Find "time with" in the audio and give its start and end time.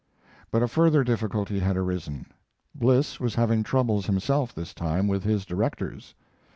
4.73-5.23